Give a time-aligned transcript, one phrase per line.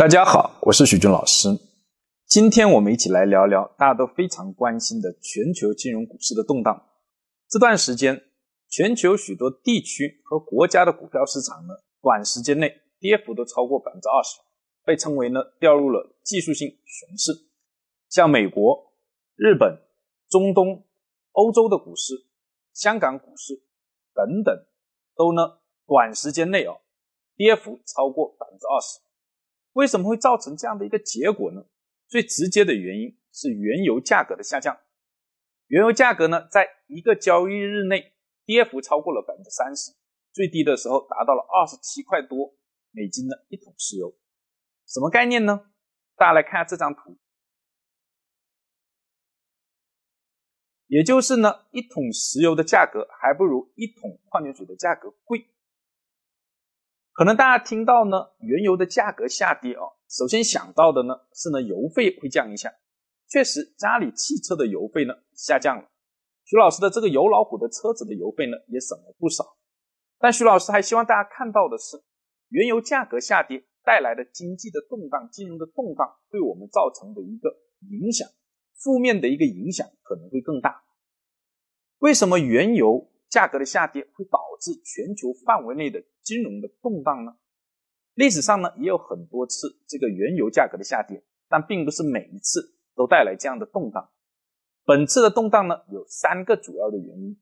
[0.00, 1.46] 大家好，我是许军老师。
[2.26, 6.86] 今天我们一起来聊聊大家都非常关心的全球金融股市的动荡。
[7.50, 8.24] 这段时间，
[8.66, 14.40] 全球许多地区和国家的股票市场呢，短时间内跌幅都超过百分之二十，
[14.86, 17.32] 被称为呢掉入了技术性熊市。
[18.08, 18.94] 像美国、
[19.36, 19.82] 日本、
[20.30, 20.82] 中东、
[21.32, 22.14] 欧洲的股市、
[22.72, 23.52] 香港股市
[24.14, 24.64] 等等，
[25.14, 26.80] 都呢短时间内哦，
[27.36, 28.98] 跌幅超过百分之二十。
[29.72, 31.64] 为什么会造成这样的一个结果呢？
[32.08, 34.80] 最直接的原因是原油价格的下降。
[35.68, 38.14] 原油价格呢，在一个交易日内
[38.44, 39.92] 跌幅超过了百分之三十，
[40.32, 42.56] 最低的时候达到了二十七块多
[42.90, 44.12] 美金的一桶石油。
[44.86, 45.70] 什么概念呢？
[46.16, 47.16] 大家来看下这张图，
[50.88, 55.46] 也就是呢，一桶石油的价格还不如一桶矿泉水的价格贵。
[57.12, 62.72] 可能大家听到呢，原油的价格下跌啊，首先想到的呢是呢油费会降一下。
[63.28, 65.88] 确实，家里汽车的油费呢下降了，
[66.44, 69.56] 徐老师的这个油老虎的车子的油费呢也省了不少。
[70.18, 71.96] 但徐老师还希望大家看到的是，
[72.48, 77.54] 原油价格下跌带来的经济的动荡、金融的动荡，对我们造成的一个
[77.90, 78.28] 影响，
[78.74, 80.82] 负面的一个影响可能会更大。
[81.98, 83.10] 为什么原油？
[83.30, 87.36] 价格的下跌会导致全球范围内的金融的动荡呢？
[88.14, 94.10] 历史上呢也有很多次这个原油价格的下跌，但并不是每一次都带来这样的动荡。
[94.84, 97.40] 本次的动荡呢有三个主要的原因。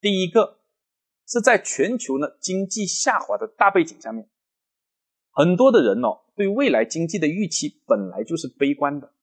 [0.00, 0.60] 第一个
[1.26, 4.28] 是在全球呢经济下滑的大背景下面，
[5.30, 9.14] 很多的人哦对未来经济的预期本来就是悲观的。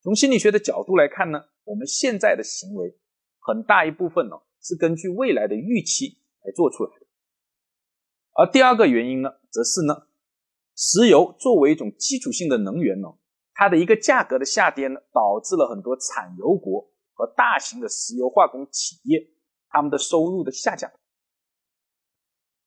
[0.00, 2.96] 从心理学的角度来看呢，我们现在的行为
[3.40, 4.36] 很大一部分呢。
[4.60, 7.06] 是根据未来的预期来做出来的，
[8.32, 10.08] 而第二个原因呢，则是呢，
[10.76, 13.08] 石油作为一种基础性的能源呢，
[13.54, 19.30] 它的一个价格的下跌呢，导致了很多产油国和大型的石油化工企业
[19.68, 20.90] 他们的收入的下降，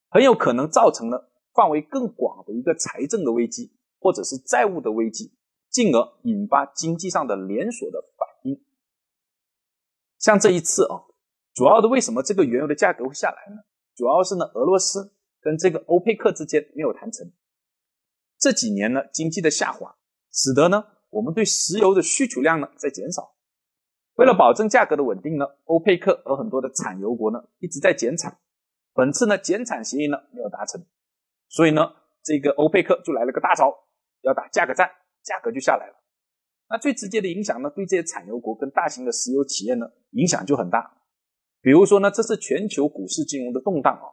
[0.10, 5.34] 很有可能造成了范围更广的一个财政的危机，或者是债务的危机，
[5.70, 8.64] 进而引发经济上的连锁的反应。
[10.18, 11.11] 像这一次啊。
[11.54, 13.62] 主要的为什么这个原油的价格会下来呢？
[13.96, 17.30] 主要是呢，俄罗斯跟这个欧佩克之间没有谈成。
[18.40, 19.96] 这几年呢，经济的下滑，
[20.32, 23.36] 使得呢，我们对石油的需求量呢在减少。
[24.16, 28.40] 为了保证价格的稳定呢，欧佩克和很多的产油国呢一直在减产。
[28.94, 30.86] 本次呢，减产协议呢没有达成，
[31.50, 31.82] 所以呢，
[32.24, 33.74] 这个欧佩克就来了个大招，
[34.22, 34.90] 要打价格战，
[35.24, 35.96] 价格就下来了。
[36.70, 41.01] 那最直接的影响呢，对这些产油国跟大型的石油企业呢，影响就很大。
[41.62, 44.10] 比如说呢，这是全球股市金融的动荡啊，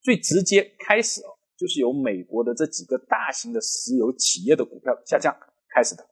[0.00, 5.36] 最直接开始啊，就是由美国的这几个大型的石油企业的股票下降
[5.74, 6.08] 开始的。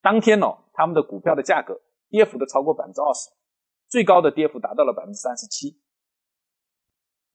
[0.00, 3.28] 当天呢，他们的股票的价格跌幅都超过百分之二十，
[3.88, 5.80] 最高的跌幅达到了百分之三十七。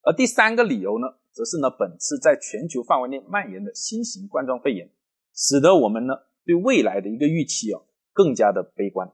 [0.03, 4.89] 而第三个理由呢，则是呢，本次在全球范围内蔓延的新型冠状肺炎，
[5.35, 6.13] 使得我们呢
[6.45, 7.81] 对未来的一个预期啊
[8.13, 9.11] 更加的悲观。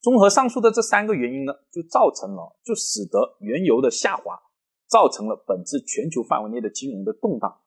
[0.00, 4.40] 综合上述的这三个原因呢，就造成了，就使得原油的下滑，
[4.86, 7.60] 造成了本次全球范围内的金融的动荡。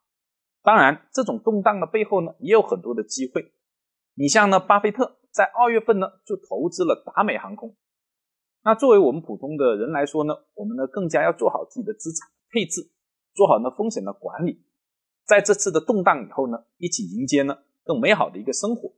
[0.64, 3.52] 当然，这种动荡的背后呢，也有很多的机会。
[4.14, 7.76] 你像呢，巴菲特在二月份呢就投资了达美航空。
[8.64, 12.92] 那作为我们普通的人来说呢，我们呢更加要做好自己的资产配置，
[13.34, 14.64] 做好呢风险的管理，
[15.26, 18.94] 在这次的动荡以后呢，一起迎接呢更美好的一个生活。